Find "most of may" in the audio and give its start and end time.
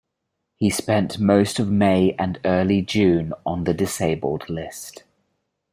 1.19-2.15